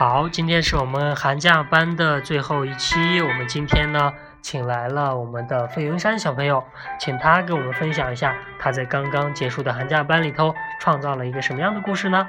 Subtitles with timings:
[0.00, 3.20] 好，今天是我们寒假班的最后一期。
[3.20, 6.64] 我们今天呢，请来了我们的费云山小朋友，
[6.98, 12.26] 请他给我们分享一下他在刚刚结束的寒假班里头创造了一个什么样的故事呢？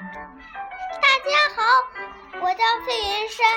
[1.02, 3.48] 大家好，我叫费云山。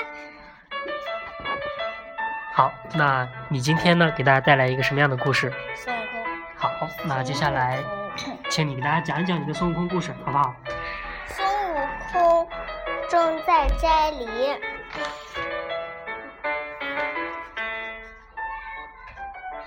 [2.53, 5.51] 好，那你今天呢，给大家带来一个什么样的故事？
[5.75, 6.23] 孙悟空。
[6.55, 7.83] 好，那接下来，
[8.47, 10.55] 请你给大家讲一讲你的孙悟空故事，好不好？
[13.09, 14.59] 正在摘梨，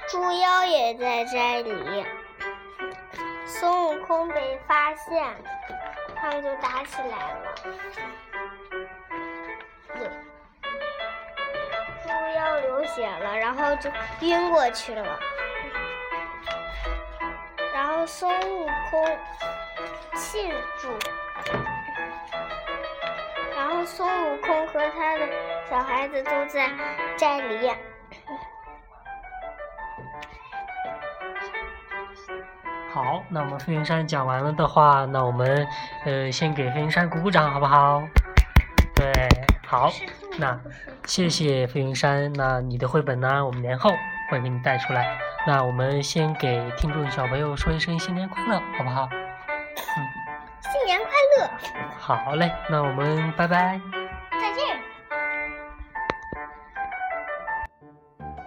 [0.09, 2.05] 猪妖也在摘梨。
[3.47, 5.25] 孙悟空被发现，
[6.17, 7.55] 他们就打起来了。
[12.03, 15.19] 猪妖流血了，然后就晕过去了。
[17.73, 19.19] 然后孙悟空
[20.15, 20.89] 庆祝，
[23.79, 25.29] 后孙悟空和他的
[25.71, 26.69] 小孩子都在
[27.17, 27.71] 寨里。
[32.93, 35.65] 好，那我们飞云山讲完了的话，那我们
[36.05, 38.03] 呃先给飞云山鼓鼓掌，好不好？
[38.97, 39.13] 对，
[39.65, 39.93] 好，
[40.39, 40.59] 那
[41.05, 42.33] 谢谢飞云山。
[42.33, 43.47] 那你的绘本呢？
[43.47, 43.93] 我们年后
[44.29, 45.17] 会给你带出来。
[45.47, 49.09] 那我们先给听众小朋友说一声新年快乐，好不好？
[50.73, 51.51] 新年快乐！
[51.99, 53.81] 好嘞，那我们拜拜。